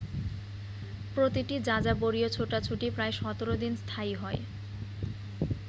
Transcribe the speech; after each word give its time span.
প্রতিটি 1.15 1.55
যাযাবরীয় 1.67 2.29
ছোটাছুটি 2.29 2.87
প্রায় 2.89 3.13
17 3.19 3.53
দিন 3.55 3.73
স্থায়ী 3.75 4.13
হয় 4.15 4.39